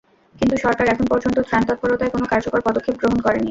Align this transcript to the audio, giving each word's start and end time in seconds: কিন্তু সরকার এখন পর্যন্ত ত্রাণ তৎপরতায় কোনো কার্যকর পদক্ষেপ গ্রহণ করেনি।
কিন্তু 0.35 0.55
সরকার 0.57 0.85
এখন 0.87 1.05
পর্যন্ত 1.11 1.37
ত্রাণ 1.39 1.61
তৎপরতায় 1.67 2.11
কোনো 2.11 2.25
কার্যকর 2.31 2.61
পদক্ষেপ 2.67 2.95
গ্রহণ 3.01 3.19
করেনি। 3.21 3.49